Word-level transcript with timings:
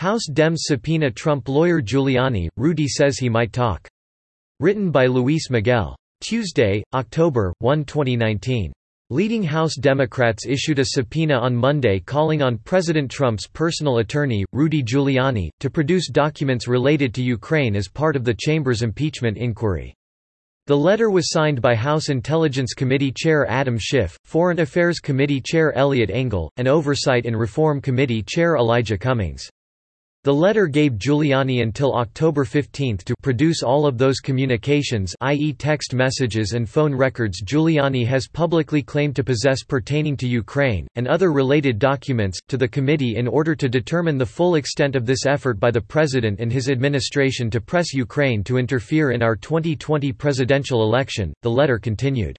House 0.00 0.22
Dems 0.32 0.60
subpoena 0.60 1.10
Trump 1.10 1.46
lawyer 1.46 1.82
Giuliani, 1.82 2.48
Rudy 2.56 2.88
says 2.88 3.18
he 3.18 3.28
might 3.28 3.52
talk. 3.52 3.86
Written 4.58 4.90
by 4.90 5.04
Luis 5.04 5.50
Miguel. 5.50 5.94
Tuesday, 6.22 6.82
October 6.94 7.52
1, 7.58 7.84
2019. 7.84 8.72
Leading 9.10 9.42
House 9.42 9.74
Democrats 9.76 10.46
issued 10.46 10.78
a 10.78 10.86
subpoena 10.86 11.34
on 11.34 11.54
Monday 11.54 12.00
calling 12.00 12.40
on 12.40 12.56
President 12.56 13.10
Trump's 13.10 13.46
personal 13.46 13.98
attorney, 13.98 14.42
Rudy 14.54 14.82
Giuliani, 14.82 15.50
to 15.60 15.68
produce 15.68 16.08
documents 16.08 16.66
related 16.66 17.12
to 17.12 17.22
Ukraine 17.22 17.76
as 17.76 17.86
part 17.86 18.16
of 18.16 18.24
the 18.24 18.32
chamber's 18.32 18.80
impeachment 18.80 19.36
inquiry. 19.36 19.92
The 20.66 20.78
letter 20.78 21.10
was 21.10 21.30
signed 21.30 21.60
by 21.60 21.74
House 21.74 22.08
Intelligence 22.08 22.72
Committee 22.72 23.12
Chair 23.14 23.46
Adam 23.50 23.76
Schiff, 23.78 24.16
Foreign 24.24 24.60
Affairs 24.60 24.98
Committee 24.98 25.42
Chair 25.42 25.76
Eliot 25.76 26.08
Engel, 26.08 26.50
and 26.56 26.68
Oversight 26.68 27.26
and 27.26 27.38
Reform 27.38 27.82
Committee 27.82 28.22
Chair 28.22 28.56
Elijah 28.56 28.96
Cummings. 28.96 29.50
The 30.22 30.34
letter 30.34 30.66
gave 30.66 30.98
Giuliani 30.98 31.62
until 31.62 31.94
October 31.94 32.44
15 32.44 32.98
to 33.06 33.14
produce 33.22 33.62
all 33.62 33.86
of 33.86 33.96
those 33.96 34.20
communications 34.20 35.16
i.e. 35.22 35.54
text 35.54 35.94
messages 35.94 36.52
and 36.52 36.68
phone 36.68 36.94
records 36.94 37.42
Giuliani 37.42 38.06
has 38.06 38.28
publicly 38.28 38.82
claimed 38.82 39.16
to 39.16 39.24
possess 39.24 39.62
pertaining 39.62 40.18
to 40.18 40.28
Ukraine, 40.28 40.86
and 40.94 41.08
other 41.08 41.32
related 41.32 41.78
documents, 41.78 42.38
to 42.48 42.58
the 42.58 42.68
committee 42.68 43.16
in 43.16 43.26
order 43.26 43.54
to 43.54 43.66
determine 43.66 44.18
the 44.18 44.26
full 44.26 44.56
extent 44.56 44.94
of 44.94 45.06
this 45.06 45.24
effort 45.24 45.58
by 45.58 45.70
the 45.70 45.80
President 45.80 46.38
and 46.38 46.52
his 46.52 46.68
administration 46.68 47.48
to 47.48 47.58
press 47.58 47.94
Ukraine 47.94 48.44
to 48.44 48.58
interfere 48.58 49.12
in 49.12 49.22
our 49.22 49.36
2020 49.36 50.12
presidential 50.12 50.82
election, 50.82 51.32
the 51.40 51.50
letter 51.50 51.78
continued. 51.78 52.36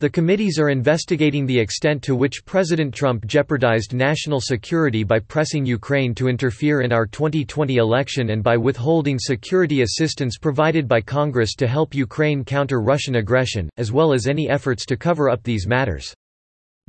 The 0.00 0.08
committees 0.08 0.58
are 0.58 0.70
investigating 0.70 1.44
the 1.44 1.58
extent 1.58 2.02
to 2.04 2.16
which 2.16 2.46
President 2.46 2.94
Trump 2.94 3.26
jeopardized 3.26 3.92
national 3.92 4.40
security 4.40 5.04
by 5.04 5.18
pressing 5.18 5.66
Ukraine 5.66 6.14
to 6.14 6.26
interfere 6.26 6.80
in 6.80 6.90
our 6.90 7.04
2020 7.04 7.76
election 7.76 8.30
and 8.30 8.42
by 8.42 8.56
withholding 8.56 9.18
security 9.18 9.82
assistance 9.82 10.38
provided 10.38 10.88
by 10.88 11.02
Congress 11.02 11.54
to 11.56 11.66
help 11.66 11.94
Ukraine 11.94 12.46
counter 12.46 12.80
Russian 12.80 13.16
aggression, 13.16 13.68
as 13.76 13.92
well 13.92 14.14
as 14.14 14.26
any 14.26 14.48
efforts 14.48 14.86
to 14.86 14.96
cover 14.96 15.28
up 15.28 15.42
these 15.42 15.66
matters. 15.66 16.14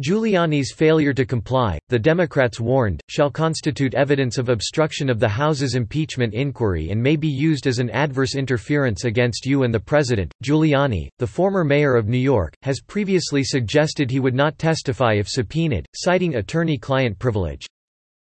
Giuliani's 0.01 0.73
failure 0.73 1.13
to 1.13 1.25
comply, 1.25 1.77
the 1.89 1.99
Democrats 1.99 2.59
warned, 2.59 3.01
shall 3.07 3.29
constitute 3.29 3.93
evidence 3.93 4.39
of 4.39 4.49
obstruction 4.49 5.09
of 5.09 5.19
the 5.19 5.29
House's 5.29 5.75
impeachment 5.75 6.33
inquiry 6.33 6.89
and 6.89 7.01
may 7.01 7.15
be 7.15 7.27
used 7.27 7.67
as 7.67 7.77
an 7.77 7.91
adverse 7.91 8.35
interference 8.35 9.03
against 9.03 9.45
you 9.45 9.61
and 9.61 9.71
the 9.71 9.79
President. 9.79 10.33
Giuliani, 10.43 11.09
the 11.19 11.27
former 11.27 11.63
mayor 11.63 11.95
of 11.95 12.07
New 12.07 12.17
York, 12.17 12.53
has 12.63 12.81
previously 12.81 13.43
suggested 13.43 14.09
he 14.09 14.19
would 14.19 14.33
not 14.33 14.57
testify 14.57 15.13
if 15.13 15.27
subpoenaed, 15.27 15.85
citing 15.93 16.35
attorney 16.35 16.79
client 16.79 17.19
privilege. 17.19 17.67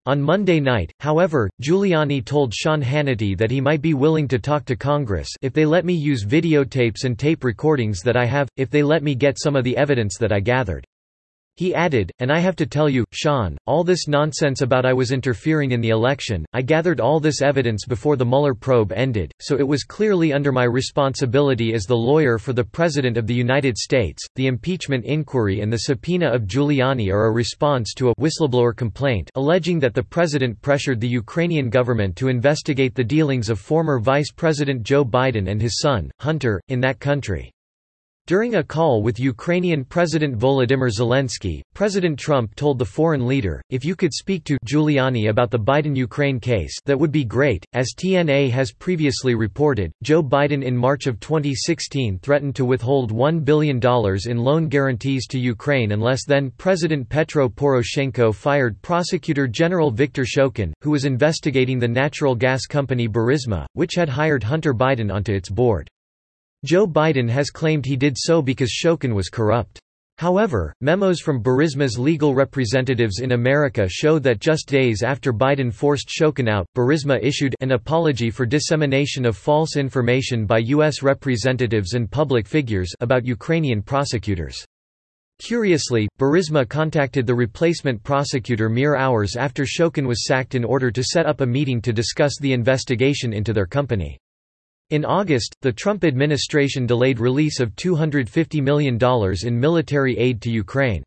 On 0.05 0.22
Monday 0.22 0.61
night, 0.61 0.94
however, 1.02 1.50
Giuliani 1.61 2.23
told 2.23 2.53
Sean 2.53 2.81
Hannity 2.81 3.38
that 3.38 3.52
he 3.52 3.59
might 3.59 3.81
be 3.81 3.94
willing 3.94 4.30
to 4.30 4.39
talk 4.39 4.63
to 4.66 4.78
Congress 4.78 5.28
if 5.41 5.52
they 5.52 5.66
let 5.66 5.83
me 5.83 5.95
use 5.95 6.23
videotapes 6.23 7.03
and 7.03 7.19
tape 7.19 7.44
recordings 7.44 8.02
that 8.03 8.16
I 8.16 8.25
have, 8.25 8.47
if 8.55 8.69
they 8.69 8.83
let 8.83 9.03
me 9.03 9.16
get 9.16 9.38
some 9.38 9.58
of 9.58 9.66
the 9.66 9.75
evidence 9.75 10.17
that 10.17 10.31
I 10.31 10.39
gathered. 10.39 10.85
He 11.58 11.73
added, 11.73 12.11
and 12.19 12.31
I 12.31 12.38
have 12.38 12.55
to 12.58 12.67
tell 12.67 12.88
you, 12.88 13.03
Sean, 13.11 13.58
all 13.66 13.83
this 13.83 14.08
nonsense 14.08 14.61
about 14.61 14.86
I 14.86 14.94
was 14.94 15.11
interfering 15.11 15.72
in 15.72 15.81
the 15.81 15.89
election, 15.89 16.45
I 16.53 16.61
gathered 16.61 17.00
all 17.00 17.19
this 17.19 17.41
evidence 17.41 17.83
before 17.83 18.16
the 18.16 18.27
Mueller 18.27 18.53
probe 18.53 18.91
ended, 18.91 19.31
so 19.41 19.58
it 19.58 19.67
was 19.67 19.83
clearly 19.83 20.31
under 20.31 20.52
my 20.52 20.66
responsibility 20.66 21.73
as 21.73 21.85
the 21.85 21.97
lawyer 21.97 22.38
for 22.38 22.53
the 22.53 22.63
President 22.63 23.17
of 23.17 23.25
the 23.25 23.33
United 23.33 23.75
States. 23.75 24.23
The 24.35 24.45
impeachment 24.45 25.03
inquiry 25.05 25.61
and 25.61 25.73
the 25.73 25.80
subpoena 25.80 26.28
of 26.28 26.45
Giuliani 26.45 27.11
are 27.11 27.25
a 27.25 27.31
response 27.31 27.95
to 27.95 28.09
a 28.09 28.16
whistleblower 28.16 28.75
complaint 28.75 29.31
alleging 29.33 29.80
that 29.80 29.95
the 29.95 30.03
President 30.03 30.61
pressured 30.61 31.00
the 31.00 31.08
Ukrainian 31.08 31.72
government 31.72 32.16
to 32.17 32.28
investigate 32.28 32.94
the 32.94 33.03
dealings 33.03 33.50
of 33.50 33.59
former 33.59 33.97
Vice 33.97 34.30
President 34.31 34.83
Joe 34.83 35.03
Biden 35.03 35.50
and 35.50 35.59
his 35.59 35.80
son, 35.80 36.11
Hunter, 36.19 36.61
in 36.67 36.80
that 36.81 37.00
country. 37.00 37.52
During 38.28 38.56
a 38.56 38.63
call 38.63 39.03
with 39.03 39.22
Ukrainian 39.22 39.85
President 39.85 40.38
Volodymyr 40.38 40.91
Zelensky, 40.91 41.62
President 41.74 42.19
Trump 42.19 42.53
told 42.56 42.78
the 42.78 42.84
foreign 42.84 43.25
leader, 43.25 43.62
if 43.69 43.85
you 43.85 43.96
could 43.96 44.13
speak 44.13 44.44
to 44.44 44.57
Giuliani 44.66 45.29
about 45.29 45.50
the 45.50 45.57
Biden-Ukraine 45.57 46.41
case 46.41 46.78
that 46.84 47.00
would 47.00 47.13
be 47.13 47.24
great. 47.24 47.63
As 47.72 47.94
TNA 47.96 48.51
has 48.51 48.74
previously 48.74 49.34
reported, 49.34 49.94
Joe 50.03 50.22
Biden 50.22 50.62
in 50.62 50.75
March 50.75 51.07
of 51.07 51.22
2016 51.22 52.19
threatened 52.19 52.53
to 52.57 52.66
withhold 52.66 53.13
$1 53.13 53.46
billion 53.46 53.79
in 54.25 54.38
loan 54.38 54.68
guarantees 54.68 55.25
to 55.28 55.40
Ukraine 55.40 55.94
unless 55.94 56.25
then-President 56.25 57.07
Petro 57.07 57.47
Poroshenko 57.47 58.35
fired 58.35 58.81
Prosecutor 58.81 59.47
General 59.47 59.90
Viktor 59.90 60.25
Shokin, 60.25 60.74
who 60.81 60.91
was 60.91 61.06
investigating 61.06 61.80
the 61.80 61.88
natural 61.88 62.35
gas 62.35 62.66
company 62.66 63.07
Burisma, 63.07 63.66
which 63.72 63.96
had 63.96 64.09
hired 64.09 64.44
Hunter 64.44 64.74
Biden 64.74 65.13
onto 65.13 65.34
its 65.34 65.50
board. 65.50 65.90
Joe 66.66 66.88
Biden 66.88 67.29
has 67.29 67.50
claimed 67.50 67.85
he 67.85 67.95
did 67.95 68.18
so 68.18 68.41
because 68.41 68.72
Shokin 68.72 69.13
was 69.13 69.29
corrupt. 69.29 69.79
However, 70.18 70.73
memos 70.81 71.19
from 71.19 71.44
Burisma's 71.44 72.00
legal 72.00 72.34
representatives 72.34 73.19
in 73.19 73.34
America 73.34 73.88
show 73.88 74.18
that 74.19 74.40
just 74.40 74.68
days 74.68 75.03
after 75.03 75.31
Biden 75.31 75.72
forced 75.72 76.09
Shokin 76.09 76.50
out, 76.50 76.66
Burisma 76.75 77.19
issued 77.22 77.53
an 77.59 77.73
apology 77.73 78.31
for 78.31 78.47
dissemination 78.47 79.28
of 79.28 79.38
false 79.38 79.78
information 79.78 80.47
by 80.47 80.57
U.S. 80.57 81.03
representatives 81.03 81.94
and 81.94 82.09
public 82.09 82.47
figures 82.47 82.91
about 83.00 83.28
Ukrainian 83.28 83.84
prosecutors. 83.84 84.66
Curiously, 85.38 86.07
Burisma 86.18 86.68
contacted 86.68 87.28
the 87.28 87.35
replacement 87.35 88.01
prosecutor 88.01 88.69
mere 88.69 88.95
hours 88.95 89.35
after 89.35 89.66
Shokin 89.66 90.07
was 90.07 90.25
sacked 90.25 90.56
in 90.56 90.66
order 90.66 90.89
to 90.89 91.03
set 91.03 91.28
up 91.28 91.41
a 91.41 91.45
meeting 91.45 91.79
to 91.84 91.94
discuss 91.94 92.39
the 92.39 92.53
investigation 92.53 93.34
into 93.34 93.53
their 93.53 93.68
company. 93.68 94.18
In 94.90 95.03
August, 95.03 95.53
the 95.62 95.74
Trump 95.74 96.06
administration 96.06 96.86
delayed 96.86 97.20
release 97.20 97.59
of 97.59 97.75
$250 97.75 98.64
million 98.64 98.98
in 99.44 99.59
military 99.59 100.18
aid 100.18 100.42
to 100.44 100.50
Ukraine. 100.50 101.03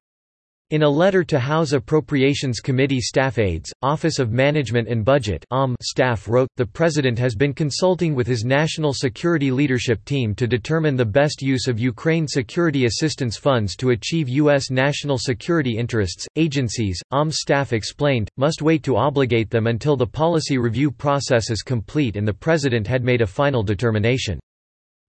In 0.71 0.85
a 0.85 0.89
letter 0.89 1.25
to 1.25 1.41
House 1.41 1.73
Appropriations 1.73 2.61
Committee 2.61 3.01
staff 3.01 3.39
aides, 3.39 3.73
Office 3.83 4.21
of 4.21 4.31
Management 4.31 4.87
and 4.87 5.05
Budget 5.05 5.45
staff 5.83 6.29
wrote, 6.29 6.47
the 6.57 6.65
President 6.65 7.19
has 7.19 7.35
been 7.35 7.53
consulting 7.53 8.15
with 8.15 8.29
his 8.29 8.45
national 8.45 8.95
security 8.95 9.51
leadership 9.51 10.05
team 10.05 10.33
to 10.37 10.47
determine 10.47 10.95
the 10.95 11.05
best 11.05 11.43
use 11.43 11.67
of 11.67 11.81
Ukraine 11.81 12.29
security 12.29 12.85
assistance 12.85 13.37
funds 13.37 13.75
to 13.75 13.91
achieve 13.91 14.29
U.S. 14.29 14.71
national 14.71 15.19
security 15.19 15.77
interests. 15.77 16.25
Agencies, 16.37 17.03
OM 17.11 17.33
staff 17.33 17.73
explained, 17.73 18.29
must 18.37 18.63
wait 18.63 18.85
to 18.85 18.97
obligate 18.97 19.51
them 19.51 19.67
until 19.67 19.97
the 19.97 20.07
policy 20.07 20.57
review 20.57 20.93
process 20.93 21.51
is 21.51 21.63
complete 21.63 22.15
and 22.15 22.29
the 22.29 22.33
President 22.33 22.87
had 22.87 23.03
made 23.03 23.23
a 23.23 23.27
final 23.27 23.65
determination. 23.65 24.39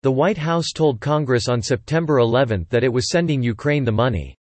The 0.04 0.10
White 0.10 0.38
House 0.38 0.72
told 0.74 1.02
Congress 1.02 1.50
on 1.50 1.60
September 1.60 2.20
11 2.20 2.68
that 2.70 2.82
it 2.82 2.90
was 2.90 3.10
sending 3.10 3.42
Ukraine 3.42 3.84
the 3.84 3.92
money. 3.92 4.34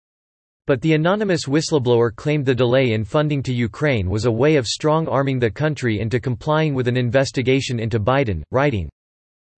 But 0.68 0.82
the 0.82 0.94
anonymous 0.94 1.46
whistleblower 1.46 2.14
claimed 2.16 2.46
the 2.46 2.54
delay 2.54 2.92
in 2.92 3.06
funding 3.06 3.42
to 3.44 3.54
Ukraine 3.54 4.10
was 4.10 4.26
a 4.26 4.32
way 4.32 4.58
of 4.58 4.68
strong-arming 4.68 5.40
the 5.40 5.50
country 5.50 6.02
into 6.02 6.20
complying 6.20 6.74
with 6.76 6.90
an 6.90 6.98
investigation 6.98 7.80
into 7.80 8.00
Biden, 8.00 8.44
writing, 8.52 8.90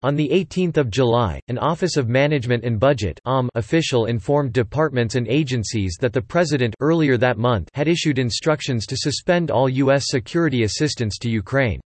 on 0.03 0.21
18 0.21 0.73
July, 0.91 1.41
an 1.49 1.59
Office 1.59 1.97
of 1.97 2.09
Management 2.09 2.63
and 2.63 2.79
Budget 2.79 3.19
official 3.57 4.05
informed 4.05 4.53
departments 4.53 5.17
and 5.17 5.27
agencies 5.27 5.97
that 5.99 6.13
the 6.13 6.23
President 6.23 6.75
earlier 6.79 7.17
that 7.17 7.37
month 7.37 7.69
had 7.75 7.89
issued 7.89 8.21
instructions 8.21 8.87
to 8.87 8.97
suspend 8.97 9.51
all 9.51 9.69
U.S. 9.69 10.05
security 10.07 10.63
assistance 10.63 11.19
to 11.19 11.31
Ukraine. 11.31 11.81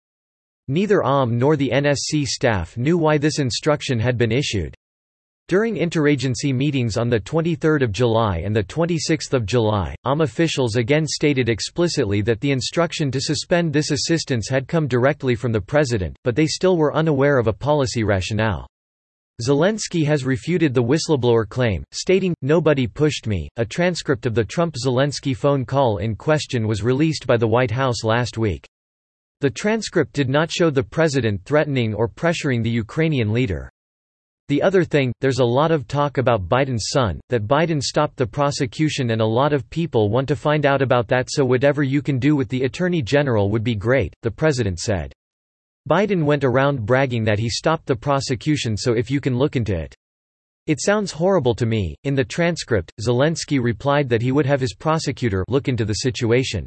Neither 0.69 1.03
OM 1.03 1.39
nor 1.39 1.57
the 1.57 1.71
NSC 1.73 2.27
staff 2.27 2.77
knew 2.77 2.99
why 2.99 3.17
this 3.17 3.39
instruction 3.39 3.99
had 3.99 4.19
been 4.19 4.31
issued. 4.31 4.75
During 5.49 5.75
interagency 5.77 6.55
meetings 6.55 6.97
on 6.97 7.11
23 7.11 7.87
July 7.91 8.39
and 8.39 8.57
26 8.67 9.29
July, 9.45 9.95
AM 10.07 10.21
officials 10.23 10.77
again 10.77 11.07
stated 11.07 11.49
explicitly 11.49 12.23
that 12.23 12.41
the 12.41 12.53
instruction 12.53 13.11
to 13.11 13.21
suspend 13.21 13.73
this 13.73 13.91
assistance 13.91 14.49
had 14.49 14.69
come 14.69 14.87
directly 14.87 15.35
from 15.35 15.53
the 15.53 15.61
President, 15.61 16.17
but 16.25 16.37
they 16.37 16.47
still 16.47 16.77
were 16.77 16.95
unaware 16.95 17.39
of 17.39 17.49
a 17.49 17.53
policy 17.53 18.05
rationale. 18.05 18.67
Zelensky 19.43 20.05
has 20.07 20.25
refuted 20.25 20.73
the 20.73 20.83
whistleblower 20.83 21.49
claim, 21.49 21.83
stating, 21.91 22.35
Nobody 22.43 22.87
pushed 22.87 23.27
me. 23.27 23.49
A 23.57 23.65
transcript 23.65 24.27
of 24.27 24.35
the 24.35 24.45
Trump 24.45 24.77
Zelensky 24.77 25.37
phone 25.37 25.65
call 25.65 25.99
in 25.99 26.15
question 26.15 26.69
was 26.69 26.83
released 26.83 27.27
by 27.27 27.37
the 27.37 27.49
White 27.49 27.71
House 27.71 28.05
last 28.05 28.39
week. 28.39 28.67
The 29.41 29.51
transcript 29.51 30.13
did 30.13 30.29
not 30.29 30.53
show 30.53 30.71
the 30.71 30.85
president 30.85 31.45
threatening 31.45 31.93
or 31.93 32.09
pressuring 32.09 32.63
the 32.63 32.71
Ukrainian 32.71 33.33
leader. 33.33 33.69
The 34.49 34.63
other 34.63 34.85
thing, 34.85 35.13
there's 35.21 35.39
a 35.39 35.45
lot 35.45 35.71
of 35.71 35.87
talk 35.87 36.19
about 36.19 36.49
Biden's 36.49 36.89
son, 36.91 37.21
that 37.29 37.47
Biden 37.47 37.81
stopped 37.81 38.17
the 38.17 38.27
prosecution 38.27 39.11
and 39.11 39.21
a 39.21 39.27
lot 39.27 39.53
of 39.53 39.71
people 39.71 40.11
want 40.11 40.29
to 40.29 40.37
find 40.37 40.67
out 40.67 40.83
about 40.83 41.09
that 41.09 41.29
so 41.31 41.45
whatever 41.45 41.83
you 41.83 42.03
can 42.03 42.19
do 42.19 42.35
with 42.37 42.49
the 42.49 42.65
Attorney 42.65 43.03
General 43.03 43.51
would 43.51 43.65
be 43.65 43.75
great, 43.75 44.15
the 44.23 44.31
president 44.31 44.79
said. 44.79 45.13
Biden 45.89 46.25
went 46.25 46.45
around 46.45 46.85
bragging 46.85 47.25
that 47.25 47.39
he 47.39 47.49
stopped 47.49 47.87
the 47.87 47.97
prosecution 47.97 48.77
so 48.77 48.95
if 48.95 49.11
you 49.11 49.21
can 49.21 49.37
look 49.37 49.57
into 49.57 49.77
it. 49.77 49.95
It 50.69 50.81
sounds 50.81 51.11
horrible 51.11 51.57
to 51.57 51.67
me. 51.67 51.97
In 52.05 52.15
the 52.15 52.25
transcript, 52.25 52.93
Zelensky 53.01 53.61
replied 53.61 54.09
that 54.09 54.23
he 54.23 54.31
would 54.31 54.47
have 54.47 54.61
his 54.61 54.75
prosecutor 54.75 55.45
look 55.49 55.67
into 55.67 55.85
the 55.85 55.95
situation. 55.95 56.67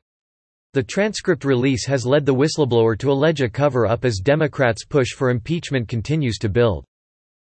The 0.74 0.83
transcript 0.83 1.45
release 1.45 1.86
has 1.86 2.06
led 2.06 2.25
the 2.25 2.36
whistleblower 2.36 2.98
to 3.00 3.12
allege 3.12 3.42
a 3.42 3.48
cover-up 3.48 4.04
as 4.04 4.19
Democrats' 4.22 4.83
push 4.83 5.12
for 5.12 5.30
impeachment 5.30 5.88
continues 5.88 6.38
to 6.39 6.50
build. 6.50 6.83